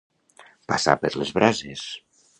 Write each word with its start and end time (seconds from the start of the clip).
Passar 0.73 0.95
per 1.03 1.13
les 1.21 1.35
brases. 1.39 1.89